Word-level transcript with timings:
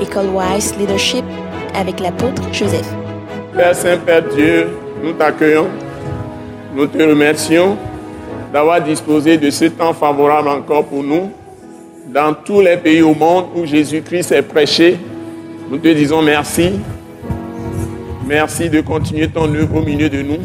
École 0.00 0.26
Wise 0.28 0.76
Leadership 0.78 1.24
avec 1.74 2.00
l'apôtre 2.00 2.42
Joseph. 2.52 2.86
Père 3.54 3.74
Saint, 3.74 3.96
Père 3.98 4.22
Dieu, 4.28 4.68
nous 5.02 5.12
t'accueillons. 5.12 5.68
Nous 6.74 6.86
te 6.86 7.02
remercions 7.02 7.76
d'avoir 8.52 8.82
disposé 8.82 9.38
de 9.38 9.48
ce 9.50 9.66
temps 9.66 9.94
favorable 9.94 10.48
encore 10.48 10.84
pour 10.84 11.02
nous 11.02 11.30
dans 12.12 12.34
tous 12.34 12.60
les 12.60 12.76
pays 12.76 13.02
au 13.02 13.14
monde 13.14 13.46
où 13.54 13.64
Jésus-Christ 13.64 14.32
est 14.32 14.42
prêché. 14.42 14.98
Nous 15.70 15.78
te 15.78 15.88
disons 15.88 16.20
merci. 16.20 16.72
Merci 18.26 18.68
de 18.68 18.80
continuer 18.82 19.28
ton 19.28 19.52
œuvre 19.54 19.76
au 19.76 19.82
milieu 19.82 20.10
de 20.10 20.20
nous. 20.20 20.38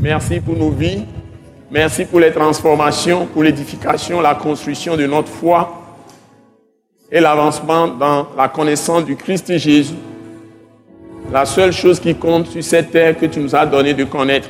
Merci 0.00 0.40
pour 0.40 0.56
nos 0.56 0.70
vies. 0.70 1.04
Merci 1.70 2.04
pour 2.04 2.20
les 2.20 2.32
transformations, 2.32 3.26
pour 3.26 3.42
l'édification, 3.42 4.20
la 4.20 4.34
construction 4.34 4.96
de 4.96 5.06
notre 5.06 5.28
foi 5.28 5.77
et 7.10 7.20
l'avancement 7.20 7.88
dans 7.88 8.28
la 8.36 8.48
connaissance 8.48 9.04
du 9.04 9.16
Christ 9.16 9.56
Jésus. 9.56 9.94
La 11.32 11.44
seule 11.44 11.72
chose 11.72 12.00
qui 12.00 12.14
compte 12.14 12.46
sur 12.48 12.62
cette 12.62 12.90
terre 12.90 13.18
que 13.18 13.26
tu 13.26 13.40
nous 13.40 13.54
as 13.54 13.66
donné 13.66 13.94
de 13.94 14.04
connaître 14.04 14.48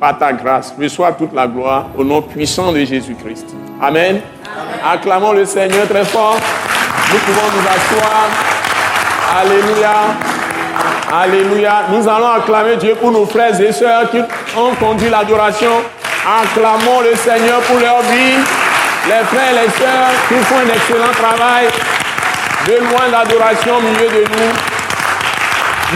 par 0.00 0.18
ta 0.18 0.32
grâce. 0.32 0.74
Reçois 0.80 1.12
toute 1.12 1.32
la 1.32 1.46
gloire 1.46 1.86
au 1.96 2.04
nom 2.04 2.22
puissant 2.22 2.72
de 2.72 2.80
Jésus-Christ. 2.84 3.46
Amen. 3.80 4.20
Acclamons 4.84 5.32
le 5.32 5.44
Seigneur 5.44 5.86
très 5.88 6.04
fort. 6.04 6.36
Nous 7.12 7.18
pouvons 7.18 7.46
nous 7.54 7.66
asseoir. 7.68 8.28
Alléluia. 9.40 9.94
Alléluia. 11.12 11.84
Nous 11.92 12.08
allons 12.08 12.30
acclamer 12.30 12.76
Dieu 12.76 12.94
pour 13.00 13.10
nos 13.12 13.26
frères 13.26 13.60
et 13.60 13.72
sœurs 13.72 14.10
qui 14.10 14.18
ont 14.56 14.74
conduit 14.78 15.10
l'adoration. 15.10 15.72
Acclamons 16.42 17.00
le 17.00 17.16
Seigneur 17.16 17.60
pour 17.60 17.78
leur 17.78 18.02
vie. 18.02 18.38
Les 19.06 19.24
frères 19.24 19.52
et 19.52 19.66
les 19.66 19.72
sœurs 19.72 20.10
qui 20.28 20.34
font 20.44 20.58
un 20.58 20.74
excellent 20.74 21.12
travail 21.12 21.68
de 22.68 22.74
loin 22.74 23.08
l'adoration 23.10 23.78
au 23.78 23.80
milieu 23.80 24.08
de 24.08 24.24
nous. 24.28 24.52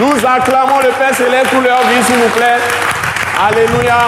Nous 0.01 0.27
acclamons 0.27 0.79
le 0.79 0.89
Père 0.89 1.15
Céleste 1.15 1.49
pour 1.51 1.61
leur 1.61 1.81
vie, 1.83 2.03
s'il 2.03 2.17
vous 2.17 2.31
plaît. 2.31 2.57
Alléluia. 3.39 3.99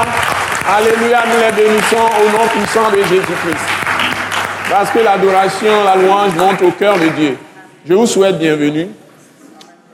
Alléluia. 0.75 1.25
Nous 1.27 1.41
les 1.41 1.63
bénissons 1.63 1.97
au 1.97 2.31
nom 2.31 2.47
puissant 2.49 2.91
de 2.91 3.03
Jésus-Christ. 3.03 3.67
Parce 4.71 4.91
que 4.91 5.01
l'adoration, 5.01 5.85
la 5.85 5.97
louange 5.97 6.35
monte 6.37 6.63
au 6.63 6.71
cœur 6.71 6.99
de 6.99 7.09
Dieu. 7.09 7.37
Je 7.87 7.93
vous 7.93 8.07
souhaite 8.07 8.39
bienvenue. 8.39 8.89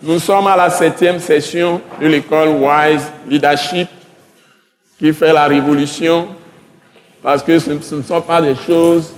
Nous 0.00 0.20
sommes 0.20 0.46
à 0.46 0.56
la 0.56 0.70
septième 0.70 1.18
session 1.18 1.80
de 2.00 2.06
l'école 2.06 2.50
Wise 2.50 3.10
Leadership 3.28 3.88
qui 4.98 5.12
fait 5.12 5.32
la 5.32 5.46
révolution 5.46 6.28
parce 7.22 7.42
que 7.42 7.58
ce, 7.58 7.72
ne 7.72 8.02
sont 8.02 8.20
pas 8.22 8.41
des 8.41 8.54
choses, 8.54 9.12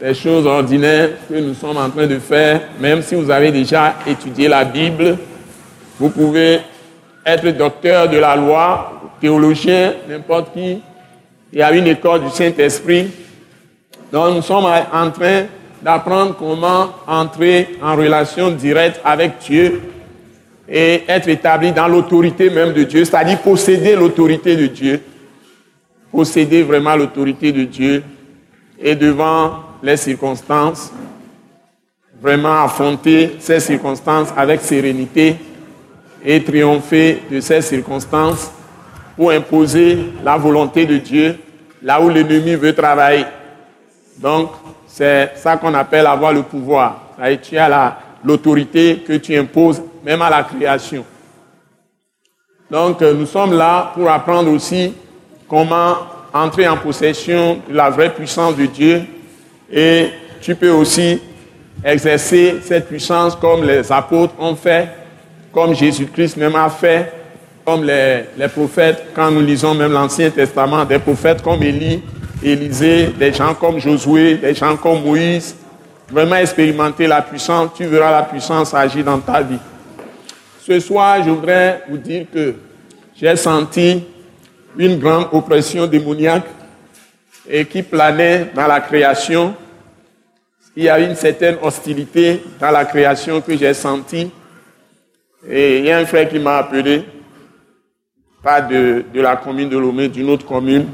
des 0.00 0.14
choses 0.14 0.46
ordinaires 0.46 1.10
que 1.28 1.34
nous 1.34 1.54
sommes 1.54 1.76
en 1.76 1.90
train 1.90 2.06
de 2.06 2.18
faire. 2.18 2.60
Même 2.80 3.02
si 3.02 3.14
vous 3.14 3.30
avez 3.30 3.50
déjà 3.50 3.96
étudié 4.06 4.48
la 4.48 4.64
Bible, 4.64 5.18
vous 5.98 6.10
pouvez 6.10 6.60
être 7.24 7.48
docteur 7.50 8.08
de 8.08 8.18
la 8.18 8.36
loi, 8.36 9.00
théologien, 9.20 9.94
n'importe 10.08 10.52
qui. 10.52 10.80
Il 11.52 11.58
y 11.58 11.62
a 11.62 11.72
une 11.72 11.86
école 11.86 12.24
du 12.24 12.30
Saint-Esprit. 12.30 13.08
Donc 14.12 14.36
nous 14.36 14.42
sommes 14.42 14.64
en 14.64 15.10
train 15.10 15.44
d'apprendre 15.82 16.36
comment 16.38 16.90
entrer 17.06 17.76
en 17.82 17.96
relation 17.96 18.50
directe 18.50 19.00
avec 19.04 19.38
Dieu 19.40 19.80
et 20.68 21.02
être 21.08 21.28
établi 21.28 21.72
dans 21.72 21.88
l'autorité 21.88 22.50
même 22.50 22.72
de 22.72 22.84
Dieu, 22.84 23.04
c'est-à-dire 23.04 23.38
posséder 23.40 23.96
l'autorité 23.96 24.56
de 24.56 24.66
Dieu 24.66 25.00
posséder 26.10 26.62
vraiment 26.62 26.96
l'autorité 26.96 27.52
de 27.52 27.64
Dieu 27.64 28.02
et 28.80 28.94
devant 28.94 29.60
les 29.82 29.96
circonstances, 29.96 30.92
vraiment 32.20 32.64
affronter 32.64 33.36
ces 33.38 33.60
circonstances 33.60 34.28
avec 34.36 34.60
sérénité 34.60 35.36
et 36.24 36.42
triompher 36.42 37.22
de 37.30 37.40
ces 37.40 37.62
circonstances 37.62 38.50
pour 39.16 39.30
imposer 39.30 39.98
la 40.24 40.36
volonté 40.36 40.84
de 40.84 40.98
Dieu 40.98 41.38
là 41.82 42.00
où 42.00 42.08
l'ennemi 42.08 42.54
veut 42.54 42.74
travailler. 42.74 43.24
Donc, 44.16 44.50
c'est 44.86 45.32
ça 45.36 45.56
qu'on 45.56 45.74
appelle 45.74 46.06
avoir 46.06 46.32
le 46.32 46.42
pouvoir. 46.42 47.14
Tu 47.42 47.56
as 47.56 47.98
l'autorité 48.24 49.04
que 49.06 49.12
tu 49.14 49.36
imposes 49.36 49.82
même 50.04 50.22
à 50.22 50.30
la 50.30 50.42
création. 50.42 51.04
Donc, 52.70 53.00
nous 53.00 53.26
sommes 53.26 53.52
là 53.52 53.92
pour 53.94 54.10
apprendre 54.10 54.50
aussi 54.50 54.92
comment 55.48 55.96
entrer 56.32 56.68
en 56.68 56.76
possession 56.76 57.60
de 57.68 57.74
la 57.74 57.90
vraie 57.90 58.12
puissance 58.12 58.56
de 58.56 58.66
Dieu 58.66 59.06
et 59.70 60.10
tu 60.40 60.54
peux 60.54 60.70
aussi 60.70 61.20
exercer 61.84 62.56
cette 62.62 62.88
puissance 62.88 63.36
comme 63.36 63.64
les 63.64 63.90
apôtres 63.92 64.34
ont 64.38 64.54
fait, 64.56 64.88
comme 65.52 65.74
Jésus-Christ 65.74 66.36
même 66.36 66.56
a 66.56 66.70
fait, 66.70 67.12
comme 67.64 67.84
les, 67.84 68.48
prophètes, 68.48 69.08
quand 69.14 69.30
nous 69.30 69.42
lisons 69.42 69.74
même 69.74 69.92
l'Ancien 69.92 70.30
Testament, 70.30 70.84
des 70.84 70.98
prophètes 70.98 71.42
comme 71.42 71.62
Élie, 71.62 72.02
Élisée, 72.42 73.08
des 73.08 73.32
gens 73.32 73.54
comme 73.54 73.78
Josué, 73.78 74.36
des 74.36 74.54
gens 74.54 74.76
comme 74.76 75.02
Moïse, 75.02 75.54
vraiment 76.10 76.36
expérimenter 76.36 77.06
la 77.06 77.20
puissance, 77.20 77.70
tu 77.76 77.84
verras 77.84 78.12
la 78.12 78.22
puissance 78.22 78.72
agir 78.72 79.04
dans 79.04 79.18
ta 79.18 79.42
vie. 79.42 79.58
Ce 80.66 80.80
soir, 80.80 81.22
je 81.24 81.30
voudrais 81.30 81.82
vous 81.88 81.98
dire 81.98 82.26
que 82.32 82.54
j'ai 83.14 83.36
senti 83.36 84.04
une 84.76 84.98
grande 84.98 85.26
oppression 85.32 85.86
démoniaque 85.86 86.46
et 87.48 87.64
qui 87.64 87.82
planait 87.82 88.50
dans 88.54 88.66
la 88.66 88.80
création. 88.80 89.54
Il 90.76 90.84
y 90.84 90.88
a 90.88 90.98
une 90.98 91.14
certaine 91.14 91.56
hostilité 91.62 92.42
dans 92.60 92.70
la 92.70 92.84
création 92.84 93.40
que 93.40 93.56
j'ai 93.56 93.74
sentie. 93.74 94.30
Et 95.48 95.78
il 95.78 95.86
y 95.86 95.90
a 95.90 95.98
un 95.98 96.06
frère 96.06 96.28
qui 96.28 96.38
m'a 96.38 96.58
appelé, 96.58 97.04
pas 98.42 98.60
de, 98.60 99.04
de 99.12 99.20
la 99.20 99.36
commune 99.36 99.68
de 99.68 99.78
Lomé, 99.78 100.08
d'une 100.08 100.30
autre 100.30 100.46
commune, 100.46 100.88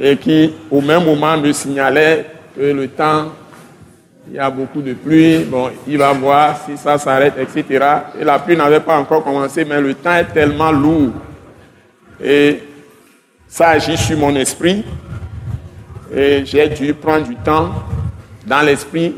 et 0.00 0.16
qui 0.16 0.54
au 0.70 0.80
même 0.80 1.04
moment 1.04 1.36
me 1.36 1.52
signalait 1.52 2.26
que 2.56 2.62
le 2.62 2.88
temps, 2.88 3.32
il 4.28 4.36
y 4.36 4.38
a 4.38 4.50
beaucoup 4.50 4.82
de 4.82 4.92
pluie, 4.92 5.44
bon, 5.44 5.70
il 5.86 5.98
va 5.98 6.12
voir 6.12 6.60
si 6.64 6.76
ça 6.76 6.98
s'arrête, 6.98 7.34
etc. 7.38 7.84
Et 8.20 8.24
la 8.24 8.38
pluie 8.38 8.56
n'avait 8.56 8.80
pas 8.80 8.98
encore 8.98 9.24
commencé, 9.24 9.64
mais 9.64 9.80
le 9.80 9.94
temps 9.94 10.14
est 10.14 10.32
tellement 10.32 10.70
lourd. 10.70 11.12
Et 12.22 12.62
ça 13.46 13.70
agit 13.70 13.96
sur 13.96 14.18
mon 14.18 14.34
esprit. 14.36 14.84
Et 16.14 16.42
j'ai 16.44 16.68
dû 16.68 16.94
prendre 16.94 17.26
du 17.26 17.36
temps 17.36 17.70
dans 18.46 18.62
l'esprit. 18.62 19.14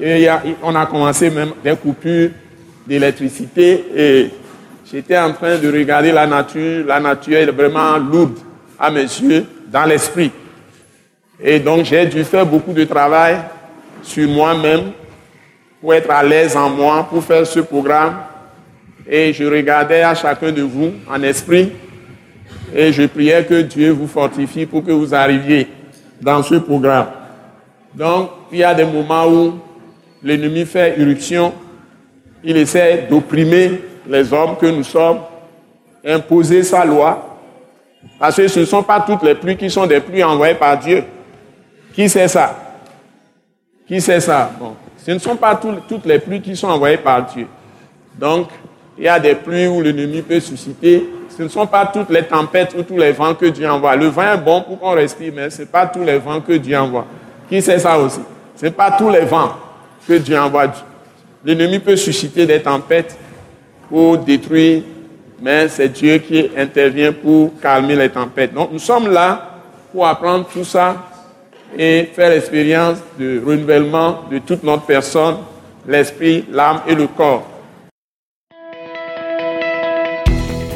On 0.62 0.74
a 0.74 0.86
commencé 0.86 1.30
même 1.30 1.52
des 1.62 1.76
coupures 1.76 2.30
d'électricité. 2.86 3.84
Et 3.94 4.30
j'étais 4.90 5.18
en 5.18 5.32
train 5.32 5.56
de 5.58 5.70
regarder 5.70 6.12
la 6.12 6.26
nature. 6.26 6.84
La 6.86 6.98
nature 6.98 7.36
est 7.36 7.46
vraiment 7.46 7.96
lourde 7.96 8.38
à 8.78 8.90
mes 8.90 9.02
yeux 9.02 9.46
dans 9.70 9.84
l'esprit. 9.84 10.32
Et 11.42 11.60
donc 11.60 11.84
j'ai 11.84 12.06
dû 12.06 12.24
faire 12.24 12.44
beaucoup 12.44 12.72
de 12.72 12.84
travail 12.84 13.38
sur 14.02 14.28
moi-même 14.28 14.92
pour 15.80 15.94
être 15.94 16.10
à 16.10 16.22
l'aise 16.22 16.56
en 16.56 16.68
moi, 16.68 17.06
pour 17.08 17.22
faire 17.22 17.46
ce 17.46 17.60
programme. 17.60 18.16
Et 19.08 19.32
je 19.32 19.44
regardais 19.44 20.02
à 20.02 20.14
chacun 20.14 20.52
de 20.52 20.62
vous 20.62 20.92
en 21.08 21.22
esprit 21.22 21.72
et 22.74 22.92
je 22.92 23.02
priais 23.06 23.44
que 23.44 23.62
Dieu 23.62 23.90
vous 23.90 24.06
fortifie 24.06 24.66
pour 24.66 24.84
que 24.84 24.92
vous 24.92 25.14
arriviez 25.14 25.66
dans 26.20 26.42
ce 26.42 26.56
programme. 26.56 27.06
Donc, 27.94 28.30
il 28.52 28.58
y 28.58 28.64
a 28.64 28.74
des 28.74 28.84
moments 28.84 29.26
où 29.26 29.58
l'ennemi 30.22 30.64
fait 30.64 30.98
irruption, 30.98 31.52
il 32.42 32.56
essaie 32.56 33.06
d'opprimer 33.10 33.80
les 34.06 34.32
hommes 34.32 34.56
que 34.56 34.66
nous 34.66 34.84
sommes, 34.84 35.20
imposer 36.04 36.62
sa 36.62 36.84
loi, 36.84 37.38
parce 38.18 38.36
que 38.36 38.48
ce 38.48 38.60
ne 38.60 38.64
sont 38.64 38.82
pas 38.82 39.00
toutes 39.00 39.22
les 39.22 39.34
pluies 39.34 39.56
qui 39.56 39.68
sont 39.68 39.86
des 39.86 40.00
pluies 40.00 40.24
envoyées 40.24 40.54
par 40.54 40.78
Dieu. 40.78 41.04
Qui 41.92 42.08
sait 42.08 42.28
ça? 42.28 42.56
Qui 43.86 44.00
sait 44.00 44.20
ça? 44.20 44.50
Bon. 44.58 44.74
Ce 44.96 45.10
ne 45.10 45.18
sont 45.18 45.36
pas 45.36 45.54
toutes 45.56 46.06
les 46.06 46.18
pluies 46.18 46.40
qui 46.40 46.54
sont 46.54 46.68
envoyées 46.68 46.98
par 46.98 47.26
Dieu. 47.26 47.46
Donc, 48.18 48.48
il 48.96 49.04
y 49.04 49.08
a 49.08 49.18
des 49.18 49.34
pluies 49.34 49.66
où 49.66 49.80
l'ennemi 49.80 50.22
peut 50.22 50.40
susciter 50.40 51.08
ce 51.36 51.42
ne 51.42 51.48
sont 51.48 51.66
pas 51.66 51.86
toutes 51.86 52.10
les 52.10 52.24
tempêtes 52.24 52.74
ou 52.76 52.82
tous 52.82 52.96
les 52.96 53.12
vents 53.12 53.34
que 53.34 53.46
Dieu 53.46 53.68
envoie. 53.70 53.96
Le 53.96 54.06
vent 54.06 54.34
est 54.34 54.38
bon 54.38 54.62
pour 54.62 54.78
qu'on 54.78 54.90
respire, 54.90 55.32
mais 55.34 55.50
ce 55.50 55.62
n'est 55.62 55.68
pas 55.68 55.86
tous 55.86 56.02
les 56.02 56.18
vents 56.18 56.40
que 56.40 56.52
Dieu 56.52 56.76
envoie. 56.76 57.06
Qui 57.48 57.62
sait 57.62 57.78
ça 57.78 57.98
aussi? 57.98 58.20
Ce 58.56 58.66
n'est 58.66 58.70
pas 58.72 58.92
tous 58.92 59.08
les 59.08 59.24
vents 59.24 59.52
que 60.06 60.14
Dieu 60.14 60.38
envoie. 60.38 60.66
L'ennemi 61.44 61.78
peut 61.78 61.96
susciter 61.96 62.46
des 62.46 62.60
tempêtes 62.60 63.16
pour 63.88 64.18
détruire, 64.18 64.82
mais 65.40 65.68
c'est 65.68 65.88
Dieu 65.88 66.18
qui 66.18 66.50
intervient 66.56 67.12
pour 67.12 67.52
calmer 67.60 67.96
les 67.96 68.10
tempêtes. 68.10 68.52
Donc 68.52 68.70
nous 68.72 68.78
sommes 68.78 69.10
là 69.10 69.58
pour 69.92 70.06
apprendre 70.06 70.46
tout 70.52 70.64
ça 70.64 70.96
et 71.76 72.08
faire 72.14 72.30
l'expérience 72.30 72.98
de 73.18 73.42
renouvellement 73.44 74.24
de 74.30 74.38
toute 74.38 74.62
notre 74.62 74.84
personne, 74.84 75.36
l'esprit, 75.86 76.44
l'âme 76.50 76.80
et 76.86 76.94
le 76.94 77.06
corps. 77.06 77.46